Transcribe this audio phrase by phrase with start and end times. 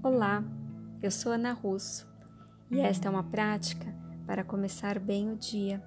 [0.00, 0.44] Olá,
[1.02, 2.06] eu sou Ana Russo
[2.70, 3.92] e esta é uma prática
[4.28, 5.82] para começar bem o dia.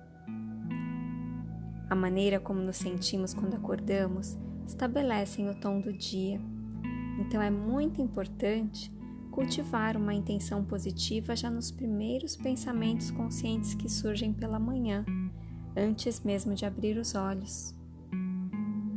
[1.89, 4.37] A maneira como nos sentimos quando acordamos
[4.67, 6.41] estabelecem o tom do dia,
[7.21, 8.93] então é muito importante
[9.31, 15.05] cultivar uma intenção positiva já nos primeiros pensamentos conscientes que surgem pela manhã,
[15.73, 17.73] antes mesmo de abrir os olhos.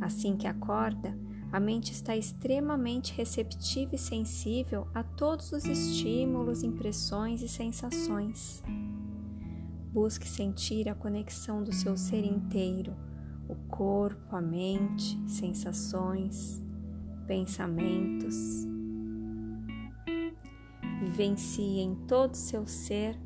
[0.01, 1.17] Assim que acorda,
[1.51, 8.63] a mente está extremamente receptiva e sensível a todos os estímulos, impressões e sensações.
[9.93, 12.93] Busque sentir a conexão do seu ser inteiro,
[13.47, 16.61] o corpo, a mente, sensações,
[17.25, 18.35] pensamentos.
[20.99, 23.17] Vivencie em todo o seu ser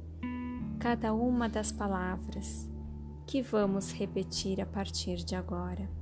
[0.79, 2.69] cada uma das palavras
[3.25, 5.98] que vamos repetir a partir de agora.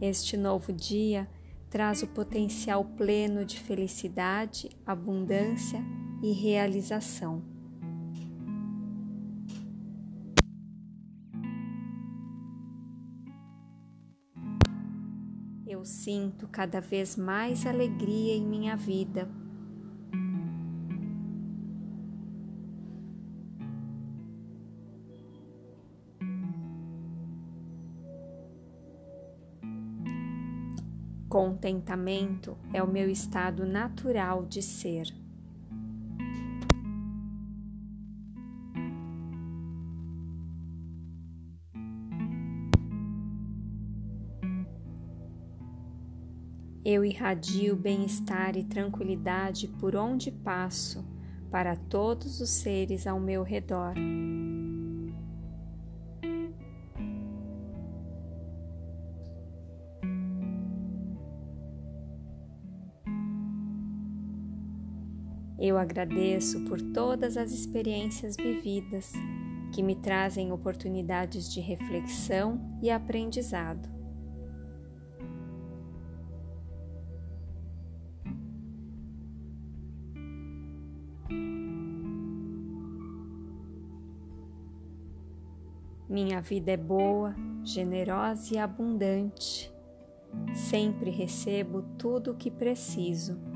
[0.00, 1.28] Este novo dia
[1.68, 5.84] traz o potencial pleno de felicidade, abundância
[6.22, 7.42] e realização.
[15.66, 19.28] Eu sinto cada vez mais alegria em minha vida
[31.30, 35.14] Contentamento é o meu estado natural de ser.
[46.84, 51.06] Eu irradio bem-estar e tranquilidade por onde passo
[51.48, 53.94] para todos os seres ao meu redor.
[65.60, 69.12] Eu agradeço por todas as experiências vividas
[69.74, 73.86] que me trazem oportunidades de reflexão e aprendizado.
[86.08, 89.70] Minha vida é boa, generosa e abundante.
[90.54, 93.49] Sempre recebo tudo o que preciso.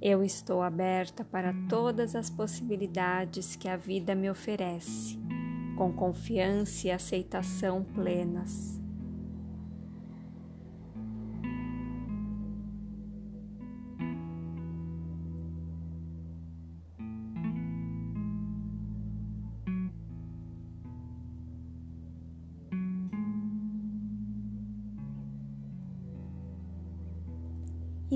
[0.00, 5.18] Eu estou aberta para todas as possibilidades que a vida me oferece,
[5.76, 8.80] com confiança e aceitação plenas.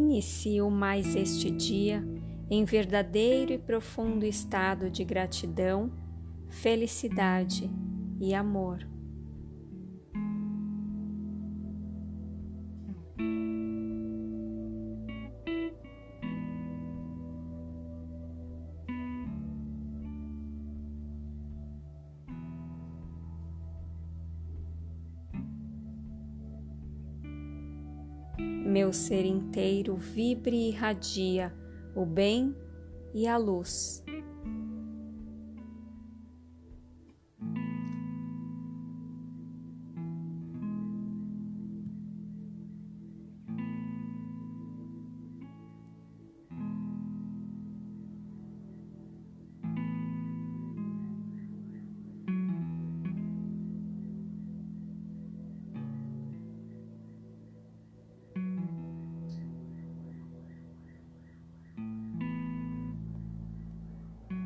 [0.02, 2.04] Inicio mais este dia
[2.50, 5.92] em verdadeiro e profundo estado de gratidão,
[6.48, 7.70] felicidade
[8.20, 8.91] e amor.
[28.38, 31.52] Meu ser inteiro vibre e irradia
[31.94, 32.54] o bem
[33.14, 34.01] e a luz.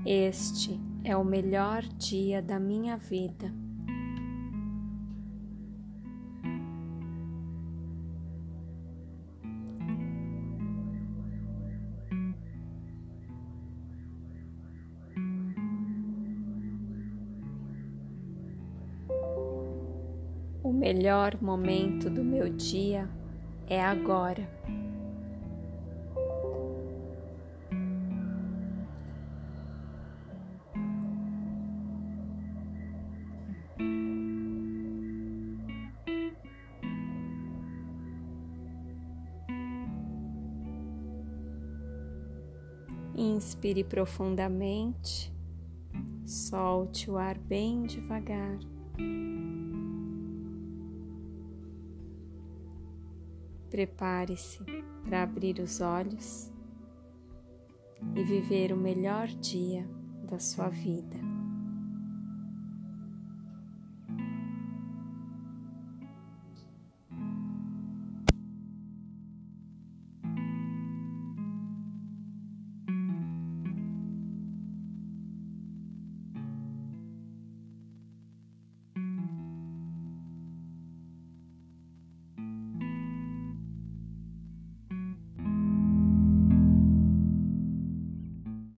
[0.09, 3.53] Este é o melhor dia da minha vida.
[20.63, 23.11] O melhor momento do meu dia
[23.67, 24.49] é agora.
[43.19, 45.33] Inspire profundamente,
[46.27, 48.59] solte o ar bem devagar.
[53.71, 54.63] Prepare-se
[55.03, 56.53] para abrir os olhos
[58.15, 59.89] e viver o melhor dia
[60.29, 61.36] da sua vida.